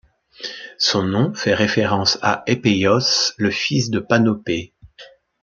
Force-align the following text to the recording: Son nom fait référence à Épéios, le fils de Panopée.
Son 0.79 1.03
nom 1.03 1.35
fait 1.35 1.53
référence 1.53 2.17
à 2.23 2.41
Épéios, 2.47 3.33
le 3.37 3.51
fils 3.51 3.91
de 3.91 3.99
Panopée. 3.99 4.73